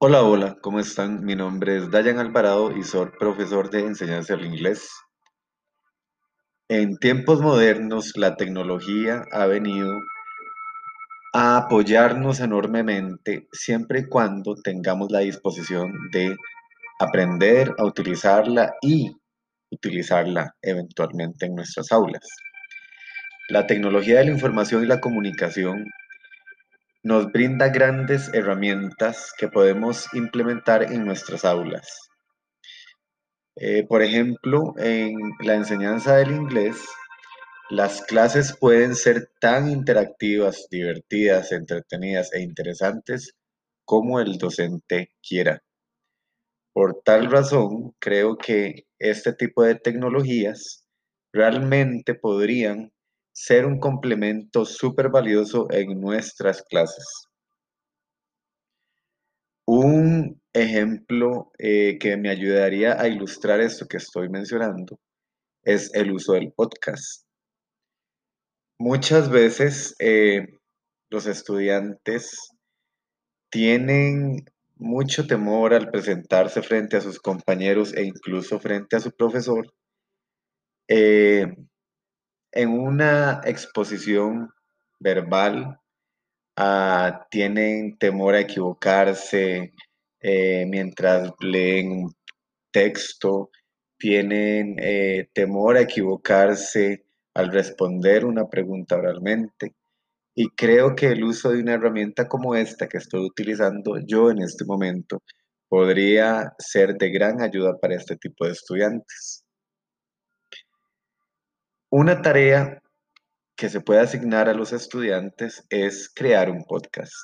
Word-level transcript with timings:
Hola, 0.00 0.22
hola, 0.22 0.56
¿cómo 0.62 0.78
están? 0.78 1.24
Mi 1.24 1.34
nombre 1.34 1.76
es 1.76 1.90
Dayan 1.90 2.20
Alvarado 2.20 2.70
y 2.70 2.84
soy 2.84 3.08
profesor 3.18 3.68
de 3.68 3.80
enseñanza 3.80 4.36
del 4.36 4.46
inglés. 4.46 4.88
En 6.68 6.98
tiempos 6.98 7.40
modernos, 7.40 8.12
la 8.16 8.36
tecnología 8.36 9.24
ha 9.32 9.46
venido 9.46 9.90
a 11.34 11.56
apoyarnos 11.56 12.38
enormemente 12.38 13.48
siempre 13.50 14.02
y 14.02 14.08
cuando 14.08 14.54
tengamos 14.54 15.10
la 15.10 15.18
disposición 15.18 15.92
de 16.12 16.36
aprender 17.00 17.74
a 17.76 17.84
utilizarla 17.84 18.74
y 18.80 19.10
utilizarla 19.72 20.54
eventualmente 20.62 21.46
en 21.46 21.56
nuestras 21.56 21.90
aulas. 21.90 22.24
La 23.48 23.66
tecnología 23.66 24.18
de 24.20 24.26
la 24.26 24.30
información 24.30 24.84
y 24.84 24.86
la 24.86 25.00
comunicación 25.00 25.86
nos 27.08 27.32
brinda 27.32 27.70
grandes 27.70 28.28
herramientas 28.34 29.32
que 29.38 29.48
podemos 29.48 30.12
implementar 30.12 30.82
en 30.92 31.06
nuestras 31.06 31.42
aulas. 31.46 32.10
Eh, 33.56 33.86
por 33.88 34.02
ejemplo, 34.02 34.74
en 34.76 35.16
la 35.40 35.54
enseñanza 35.54 36.16
del 36.16 36.32
inglés, 36.32 36.76
las 37.70 38.02
clases 38.02 38.54
pueden 38.60 38.94
ser 38.94 39.30
tan 39.40 39.70
interactivas, 39.70 40.66
divertidas, 40.70 41.50
entretenidas 41.50 42.30
e 42.34 42.42
interesantes 42.42 43.32
como 43.86 44.20
el 44.20 44.36
docente 44.36 45.10
quiera. 45.26 45.62
Por 46.74 47.00
tal 47.02 47.30
razón, 47.30 47.94
creo 47.98 48.36
que 48.36 48.86
este 48.98 49.32
tipo 49.32 49.62
de 49.62 49.76
tecnologías 49.76 50.84
realmente 51.32 52.14
podrían 52.14 52.92
ser 53.40 53.66
un 53.66 53.78
complemento 53.78 54.64
súper 54.64 55.10
valioso 55.10 55.68
en 55.70 56.00
nuestras 56.00 56.60
clases. 56.64 57.06
Un 59.64 60.42
ejemplo 60.52 61.52
eh, 61.56 61.98
que 62.00 62.16
me 62.16 62.30
ayudaría 62.30 63.00
a 63.00 63.06
ilustrar 63.06 63.60
esto 63.60 63.86
que 63.86 63.98
estoy 63.98 64.28
mencionando 64.28 64.98
es 65.62 65.94
el 65.94 66.10
uso 66.10 66.32
del 66.32 66.52
podcast. 66.52 67.26
Muchas 68.76 69.30
veces 69.30 69.94
eh, 70.00 70.48
los 71.08 71.26
estudiantes 71.26 72.50
tienen 73.50 74.44
mucho 74.74 75.28
temor 75.28 75.74
al 75.74 75.90
presentarse 75.90 76.60
frente 76.60 76.96
a 76.96 77.00
sus 77.00 77.20
compañeros 77.20 77.94
e 77.94 78.02
incluso 78.02 78.58
frente 78.58 78.96
a 78.96 79.00
su 79.00 79.12
profesor 79.12 79.72
eh, 80.88 81.46
en 82.52 82.70
una 82.70 83.40
exposición 83.44 84.50
verbal. 85.00 85.78
ah, 86.56 87.26
tienen 87.30 87.98
temor 87.98 88.34
a 88.34 88.40
equivocarse 88.40 89.72
eh, 90.20 90.66
mientras 90.66 91.32
leen 91.40 91.92
un 91.92 92.14
texto, 92.72 93.50
tienen 93.98 94.76
eh, 94.80 95.28
temor 95.34 95.76
a 95.76 95.82
equivocarse 95.82 97.04
al 97.34 97.52
responder 97.52 98.24
una 98.24 98.48
pregunta 98.48 98.96
oralmente. 98.96 99.74
Y 100.34 100.50
creo 100.50 100.94
que 100.94 101.08
el 101.08 101.24
uso 101.24 101.50
de 101.50 101.60
una 101.60 101.74
herramienta 101.74 102.28
como 102.28 102.54
esta 102.54 102.88
que 102.88 102.98
estoy 102.98 103.26
utilizando 103.26 103.98
yo 104.06 104.30
en 104.30 104.42
este 104.42 104.64
momento 104.64 105.22
podría 105.68 106.52
ser 106.58 106.94
de 106.96 107.10
gran 107.10 107.42
ayuda 107.42 107.78
para 107.78 107.96
este 107.96 108.16
tipo 108.16 108.46
de 108.46 108.52
estudiantes. 108.52 109.44
Una 111.90 112.20
tarea 112.20 112.82
que 113.56 113.68
se 113.68 113.80
puede 113.80 114.00
asignar 114.00 114.48
a 114.48 114.54
los 114.54 114.72
estudiantes 114.72 115.64
es 115.70 116.12
crear 116.14 116.50
un 116.50 116.64
podcast. 116.64 117.14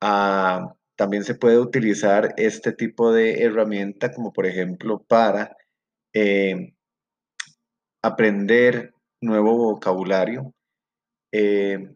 Ah, 0.00 0.74
también 0.96 1.24
se 1.24 1.34
puede 1.34 1.58
utilizar 1.58 2.34
este 2.36 2.72
tipo 2.72 3.12
de 3.12 3.42
herramienta 3.42 4.12
como 4.12 4.32
por 4.32 4.46
ejemplo 4.46 5.02
para 5.02 5.56
eh, 6.14 6.74
aprender 8.02 8.94
nuevo 9.20 9.56
vocabulario, 9.56 10.54
eh, 11.32 11.94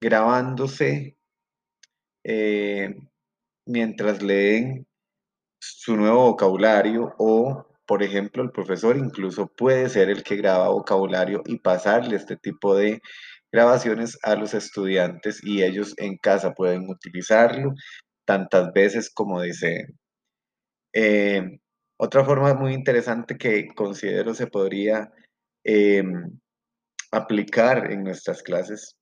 grabándose 0.00 1.16
eh, 2.24 2.94
mientras 3.66 4.22
leen 4.22 4.86
su 5.60 5.96
nuevo 5.96 6.30
vocabulario 6.30 7.14
o, 7.18 7.66
por 7.92 8.02
ejemplo, 8.02 8.42
el 8.42 8.52
profesor 8.52 8.96
incluso 8.96 9.48
puede 9.54 9.90
ser 9.90 10.08
el 10.08 10.22
que 10.22 10.36
graba 10.36 10.70
vocabulario 10.70 11.42
y 11.44 11.58
pasarle 11.58 12.16
este 12.16 12.38
tipo 12.38 12.74
de 12.74 13.02
grabaciones 13.52 14.18
a 14.22 14.34
los 14.34 14.54
estudiantes 14.54 15.44
y 15.44 15.62
ellos 15.62 15.92
en 15.98 16.16
casa 16.16 16.54
pueden 16.54 16.88
utilizarlo 16.88 17.74
tantas 18.24 18.72
veces 18.72 19.10
como 19.12 19.42
deseen. 19.42 19.98
Eh, 20.94 21.42
otra 21.98 22.24
forma 22.24 22.54
muy 22.54 22.72
interesante 22.72 23.36
que 23.36 23.68
considero 23.74 24.32
se 24.32 24.46
podría 24.46 25.12
eh, 25.62 26.02
aplicar 27.10 27.92
en 27.92 28.04
nuestras 28.04 28.42
clases 28.42 28.96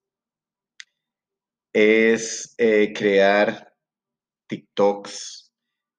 es 1.72 2.56
eh, 2.58 2.92
crear 2.92 3.72
TikToks 4.48 5.52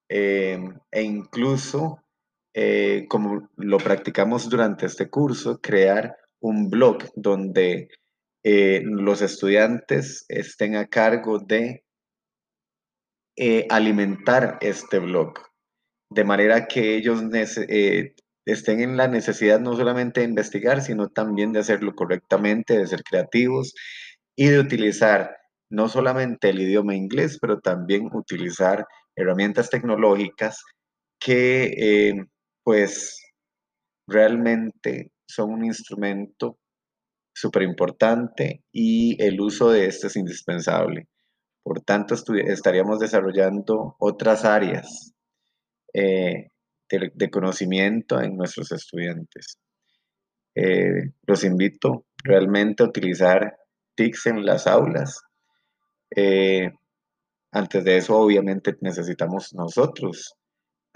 eh, 0.09 0.59
e 0.91 1.02
incluso, 1.03 2.03
eh, 2.54 3.06
como 3.10 3.50
lo 3.56 3.78
practicamos 3.78 4.50
durante 4.50 4.86
este 4.86 5.10
curso, 5.10 5.60
crear 5.62 6.18
un 6.40 6.70
blog 6.70 7.04
donde 7.16 7.90
eh, 8.44 8.82
los 8.84 9.22
estudiantes 9.22 10.26
estén 10.28 10.76
a 10.76 10.88
cargo 10.88 11.40
de 11.40 11.84
eh, 13.38 13.66
alimentar 13.70 14.58
este 14.62 15.00
blog, 15.00 15.34
de 16.10 16.24
manera 16.24 16.68
que 16.68 16.96
ellos 16.96 17.22
eh, 17.34 18.16
estén 18.46 18.82
en 18.82 18.98
la 18.98 19.08
necesidad 19.08 19.60
no 19.60 19.76
solamente 19.76 20.22
de 20.22 20.28
investigar, 20.28 20.82
sino 20.82 21.10
también 21.10 21.54
de 21.54 21.60
hacerlo 21.60 21.96
correctamente, 21.96 22.78
de 22.78 22.88
ser 22.88 23.04
creativos 23.04 23.74
y 24.36 24.48
de 24.48 24.60
utilizar 24.60 25.38
no 25.70 25.88
solamente 25.88 26.50
el 26.50 26.60
idioma 26.62 26.96
inglés, 26.96 27.38
pero 27.40 27.60
también 27.62 28.10
utilizar 28.14 28.86
herramientas 29.16 29.70
tecnológicas 29.70 30.64
que 31.20 32.10
eh, 32.10 32.26
pues 32.64 33.22
realmente 34.08 35.12
son 35.28 35.52
un 35.52 35.66
instrumento 35.66 36.58
súper 37.34 37.64
importante 37.64 38.64
y 38.72 39.22
el 39.24 39.40
uso 39.40 39.72
de 39.72 39.86
este 39.86 40.08
es 40.08 40.16
indispensable. 40.16 41.08
Por 41.64 41.82
tanto, 41.82 42.16
estaríamos 42.16 43.00
desarrollando 43.00 43.96
otras 44.00 44.46
áreas 44.46 45.14
eh, 45.94 46.50
de, 46.90 47.30
conocimiento 47.30 48.20
en 48.20 48.36
nuestros 48.36 48.72
estudiantes. 48.72 49.58
Eh, 50.56 51.12
los 51.26 51.44
invito 51.44 52.06
realmente 52.24 52.84
a 52.84 52.88
utilizar 52.88 53.56
TICs 53.96 54.26
en 54.28 54.46
las 54.46 54.68
aulas. 54.68 55.22
Eh, 56.16 56.70
antes 57.52 57.84
de 57.84 57.98
eso, 57.98 58.18
obviamente, 58.18 58.76
necesitamos 58.82 59.54
nosotros 59.54 60.36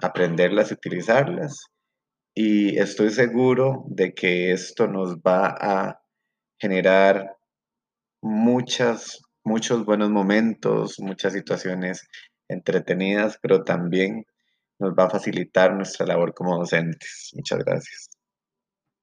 aprenderlas 0.02 0.72
y 0.72 0.76
utilizarlas. 0.76 1.66
Y 2.34 2.78
estoy 2.78 3.12
seguro 3.12 3.86
de 3.88 4.14
que 4.14 4.52
esto 4.52 4.88
nos 4.88 5.18
va 5.18 5.56
a 5.60 6.02
generar 6.60 7.38
muchas, 8.22 9.22
muchos 9.44 9.86
buenos 9.86 10.10
momentos, 10.10 11.00
muchas 11.00 11.34
situaciones 11.34 12.08
entretenidas, 12.50 13.40
pero 13.42 13.64
también 13.64 14.26
nos 14.80 14.94
va 14.94 15.06
a 15.06 15.10
facilitar 15.10 15.74
nuestra 15.74 16.06
labor 16.06 16.34
como 16.34 16.58
docentes. 16.58 17.32
Muchas 17.36 17.60
gracias. 17.64 18.15